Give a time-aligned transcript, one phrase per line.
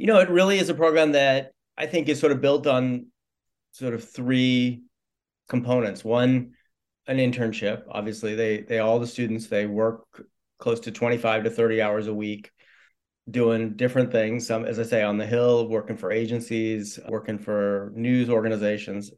[0.00, 3.08] You know, it really is a program that I think is sort of built on
[3.72, 4.80] sort of three
[5.46, 6.02] components.
[6.02, 6.52] One,
[7.06, 7.82] an internship.
[7.86, 10.06] Obviously, they they all the students they work
[10.58, 12.50] close to 25 to 30 hours a week
[13.30, 14.46] doing different things.
[14.46, 19.10] Some, as I say, on the Hill, working for agencies, working for news organizations.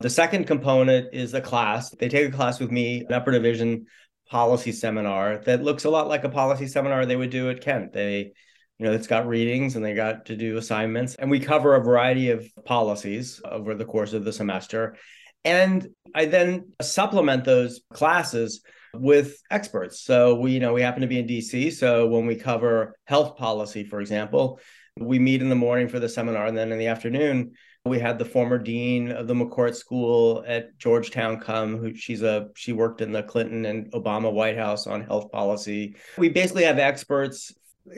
[0.00, 1.90] The second component is a class.
[1.90, 3.84] They take a class with me, an upper division
[4.30, 7.92] policy seminar that looks a lot like a policy seminar they would do at Kent.
[7.92, 8.32] They
[8.78, 11.14] you know, it's got readings and they got to do assignments.
[11.14, 14.96] And we cover a variety of policies over the course of the semester.
[15.44, 18.62] And I then supplement those classes
[18.92, 20.00] with experts.
[20.00, 21.72] So we, you know, we happen to be in DC.
[21.72, 24.60] So when we cover health policy, for example,
[24.98, 26.46] we meet in the morning for the seminar.
[26.46, 27.52] And then in the afternoon,
[27.84, 32.48] we had the former dean of the McCourt School at Georgetown come, who she's a
[32.56, 35.94] she worked in the Clinton and Obama White House on health policy.
[36.18, 37.54] We basically have experts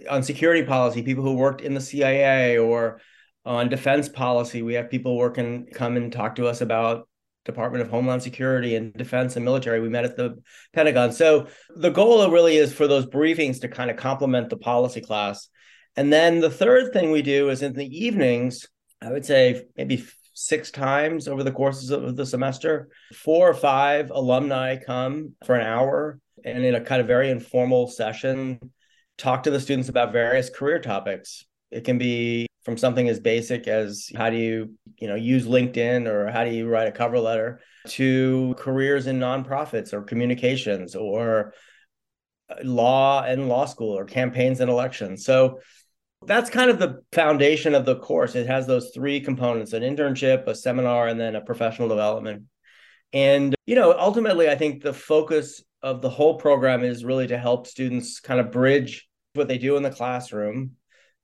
[0.09, 3.01] on security policy, people who worked in the CIA or
[3.45, 4.63] on defense policy.
[4.63, 7.09] We have people working come and talk to us about
[7.45, 9.81] Department of Homeland Security and defense and military.
[9.81, 10.43] We met at the
[10.75, 11.13] Pentagon.
[11.13, 15.49] So the goal really is for those briefings to kind of complement the policy class.
[15.97, 18.67] And then the third thing we do is in the evenings,
[19.01, 24.11] I would say maybe six times over the courses of the semester, four or five
[24.11, 28.61] alumni come for an hour and in a kind of very informal session
[29.19, 31.45] talk to the students about various career topics.
[31.71, 36.07] It can be from something as basic as how do you, you know, use LinkedIn
[36.07, 41.53] or how do you write a cover letter to careers in nonprofits or communications or
[42.63, 45.25] law and law school or campaigns and elections.
[45.25, 45.61] So
[46.27, 48.35] that's kind of the foundation of the course.
[48.35, 52.45] It has those three components an internship, a seminar, and then a professional development.
[53.13, 57.39] And, you know, ultimately, I think the focus of the whole program is really to
[57.39, 60.73] help students kind of bridge what they do in the classroom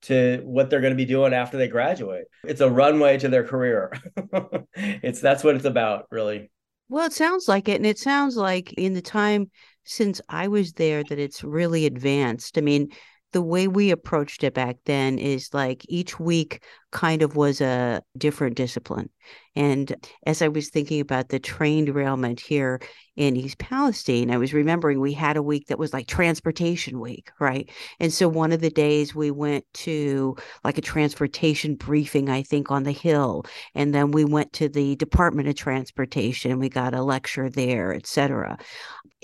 [0.02, 2.26] to what they're going to be doing after they graduate.
[2.44, 3.92] It's a runway to their career.
[4.74, 6.50] it's that's what it's about, really.
[6.88, 7.76] Well, it sounds like it.
[7.76, 9.50] And it sounds like in the time
[9.84, 12.58] since I was there that it's really advanced.
[12.58, 12.88] I mean,
[13.34, 16.62] the way we approached it back then is like each week
[16.92, 19.10] kind of was a different discipline.
[19.56, 19.92] And
[20.24, 22.80] as I was thinking about the train derailment here
[23.16, 27.32] in East Palestine, I was remembering we had a week that was like transportation week,
[27.40, 27.68] right?
[27.98, 32.70] And so one of the days we went to like a transportation briefing, I think,
[32.70, 33.44] on the Hill.
[33.74, 36.52] And then we went to the Department of Transportation.
[36.52, 38.58] And we got a lecture there, et cetera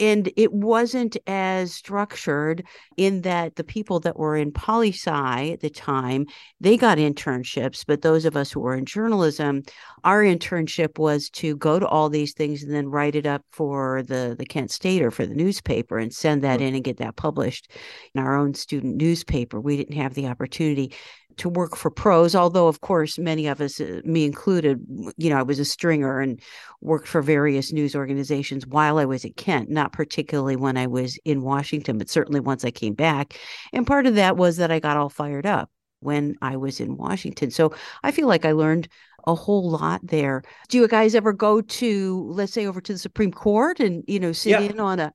[0.00, 2.64] and it wasn't as structured
[2.96, 6.26] in that the people that were in poli sci at the time
[6.60, 9.62] they got internships but those of us who were in journalism
[10.02, 14.02] our internship was to go to all these things and then write it up for
[14.02, 17.16] the the kent state or for the newspaper and send that in and get that
[17.16, 17.70] published
[18.14, 19.60] in our own student newspaper.
[19.60, 20.92] We didn't have the opportunity
[21.40, 24.84] to work for pros although of course many of us uh, me included
[25.16, 26.40] you know i was a stringer and
[26.80, 31.18] worked for various news organizations while i was at kent not particularly when i was
[31.24, 33.38] in washington but certainly once i came back.
[33.72, 35.70] And part of that was that i got all fired up
[36.00, 37.50] when i was in washington.
[37.50, 38.88] So i feel like i learned
[39.26, 40.42] a whole lot there.
[40.70, 44.18] Do you guys ever go to let's say over to the supreme court and you
[44.18, 44.60] know sit yeah.
[44.60, 45.12] in on a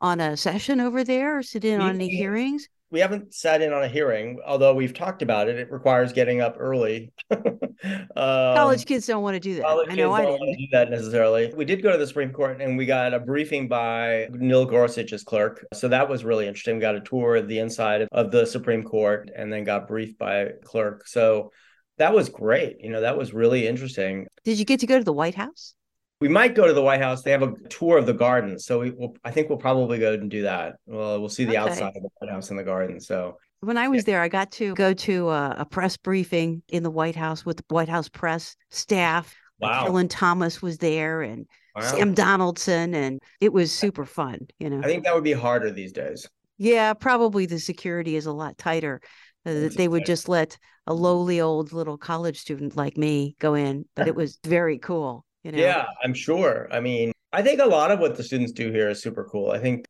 [0.00, 3.72] on a session over there or sit in on any hearings we haven't sat in
[3.72, 5.56] on a hearing, although we've talked about it.
[5.56, 7.10] It requires getting up early.
[7.32, 9.64] um, college kids don't want to do that.
[9.64, 11.52] College I know I don't want to do that necessarily.
[11.56, 15.24] We did go to the Supreme Court and we got a briefing by Neil Gorsuch's
[15.24, 15.66] clerk.
[15.72, 16.76] So that was really interesting.
[16.76, 20.18] We got a tour of the inside of the Supreme Court and then got briefed
[20.18, 21.06] by a clerk.
[21.08, 21.50] So
[21.96, 22.76] that was great.
[22.80, 24.26] You know, that was really interesting.
[24.44, 25.74] Did you get to go to the White House?
[26.22, 27.22] We might go to the White House.
[27.22, 30.12] They have a tour of the garden, so we will, I think we'll probably go
[30.12, 30.76] and do that.
[30.86, 31.70] Well, we'll see the okay.
[31.70, 33.00] outside of the White House and the garden.
[33.00, 34.14] So when I was yeah.
[34.14, 37.56] there, I got to go to a, a, press briefing in the White House with
[37.56, 39.34] the White House press staff.
[39.58, 39.86] Wow.
[39.86, 41.44] Helen Thomas was there and
[41.74, 41.82] wow.
[41.82, 44.46] Sam Donaldson, and it was super fun.
[44.60, 46.30] You know, I think that would be harder these days.
[46.56, 49.00] Yeah, probably the security is a lot tighter.
[49.44, 50.56] Uh, that they would just let
[50.86, 55.24] a lowly old little college student like me go in, but it was very cool.
[55.42, 55.58] You know?
[55.58, 56.68] Yeah, I'm sure.
[56.70, 59.50] I mean, I think a lot of what the students do here is super cool.
[59.50, 59.86] I think,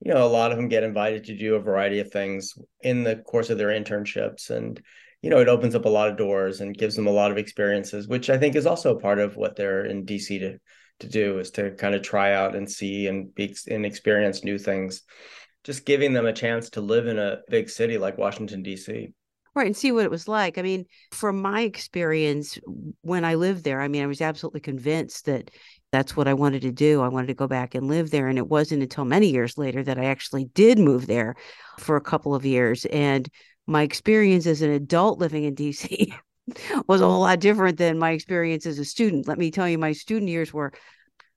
[0.00, 3.04] you know, a lot of them get invited to do a variety of things in
[3.04, 4.50] the course of their internships.
[4.50, 4.80] And,
[5.22, 7.38] you know, it opens up a lot of doors and gives them a lot of
[7.38, 10.58] experiences, which I think is also part of what they're in DC to
[11.00, 14.58] to do is to kind of try out and see and be and experience new
[14.58, 15.02] things.
[15.64, 19.12] Just giving them a chance to live in a big city like Washington, DC.
[19.56, 19.66] Right.
[19.66, 20.58] And see what it was like.
[20.58, 22.58] I mean, from my experience
[23.00, 25.50] when I lived there, I mean, I was absolutely convinced that
[25.90, 27.00] that's what I wanted to do.
[27.00, 28.28] I wanted to go back and live there.
[28.28, 31.36] And it wasn't until many years later that I actually did move there
[31.78, 33.28] for a couple of years and
[33.66, 36.12] my experience as an adult living in DC
[36.86, 39.26] was a whole lot different than my experience as a student.
[39.26, 40.72] Let me tell you, my student years were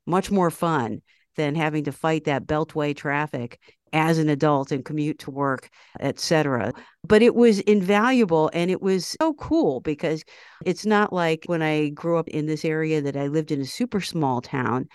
[0.05, 1.01] much more fun
[1.35, 3.59] than having to fight that beltway traffic
[3.93, 5.69] as an adult and commute to work,
[5.99, 6.73] etc.
[7.03, 10.23] But it was invaluable and it was so cool because
[10.65, 13.65] it's not like when I grew up in this area that I lived in a
[13.65, 14.87] super small town,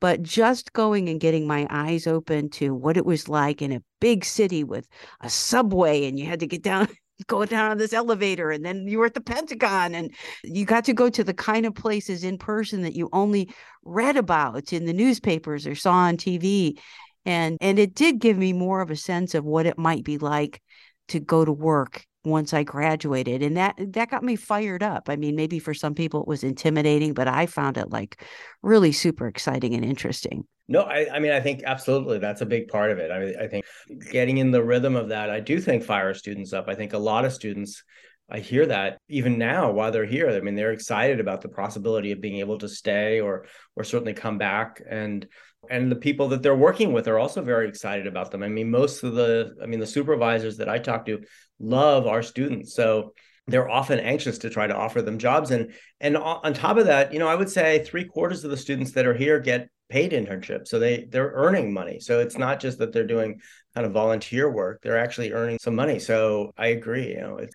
[0.00, 3.82] but just going and getting my eyes open to what it was like in a
[4.00, 4.88] big city with
[5.20, 6.88] a subway and you had to get down
[7.26, 10.10] go down on this elevator and then you were at the Pentagon and
[10.42, 13.52] you got to go to the kind of places in person that you only
[13.84, 16.78] read about in the newspapers or saw on TV
[17.24, 20.18] and and it did give me more of a sense of what it might be
[20.18, 20.62] like
[21.08, 25.08] to go to work once I graduated and that that got me fired up.
[25.08, 28.22] I mean, maybe for some people it was intimidating, but I found it like
[28.62, 30.44] really super exciting and interesting.
[30.68, 33.10] No, I, I mean, I think absolutely that's a big part of it.
[33.10, 33.64] I I think
[34.10, 36.68] getting in the rhythm of that, I do think fire students up.
[36.68, 37.82] I think a lot of students,
[38.30, 40.30] I hear that even now while they're here.
[40.30, 43.46] I mean, they're excited about the possibility of being able to stay or
[43.76, 44.80] or certainly come back.
[44.88, 45.26] And
[45.68, 48.42] and the people that they're working with are also very excited about them.
[48.42, 51.20] I mean, most of the, I mean, the supervisors that I talk to
[51.58, 53.12] love our students, so
[53.46, 55.50] they're often anxious to try to offer them jobs.
[55.50, 58.56] And and on top of that, you know, I would say three quarters of the
[58.56, 61.98] students that are here get paid internships, so they they're earning money.
[61.98, 63.40] So it's not just that they're doing
[63.74, 65.98] kind of volunteer work; they're actually earning some money.
[65.98, 67.10] So I agree.
[67.10, 67.50] You know, it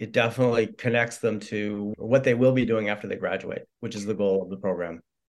[0.00, 4.06] it definitely connects them to what they will be doing after they graduate, which is
[4.06, 5.00] the goal of the program.